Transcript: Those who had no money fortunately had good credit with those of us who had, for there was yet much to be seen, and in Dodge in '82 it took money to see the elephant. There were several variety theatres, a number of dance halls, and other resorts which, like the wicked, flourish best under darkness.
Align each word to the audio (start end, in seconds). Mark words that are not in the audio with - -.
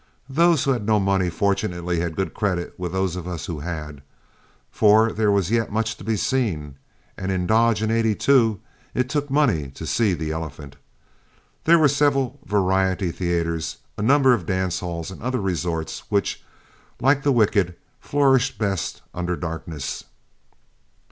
Those 0.31 0.63
who 0.63 0.71
had 0.71 0.83
no 0.83 0.99
money 0.99 1.29
fortunately 1.29 1.99
had 1.99 2.15
good 2.15 2.33
credit 2.33 2.73
with 2.75 2.91
those 2.91 3.15
of 3.15 3.27
us 3.27 3.45
who 3.45 3.59
had, 3.59 4.01
for 4.71 5.11
there 5.11 5.29
was 5.29 5.51
yet 5.51 5.71
much 5.71 5.95
to 5.97 6.03
be 6.03 6.17
seen, 6.17 6.79
and 7.19 7.31
in 7.31 7.45
Dodge 7.45 7.83
in 7.83 7.91
'82 7.91 8.59
it 8.95 9.09
took 9.09 9.29
money 9.29 9.69
to 9.69 9.85
see 9.85 10.15
the 10.15 10.31
elephant. 10.31 10.75
There 11.65 11.77
were 11.77 11.87
several 11.87 12.39
variety 12.47 13.11
theatres, 13.11 13.77
a 13.95 14.01
number 14.01 14.33
of 14.33 14.47
dance 14.47 14.79
halls, 14.79 15.11
and 15.11 15.21
other 15.21 15.39
resorts 15.39 16.01
which, 16.09 16.43
like 16.99 17.21
the 17.21 17.31
wicked, 17.31 17.75
flourish 17.99 18.57
best 18.57 19.03
under 19.13 19.35
darkness. 19.35 20.05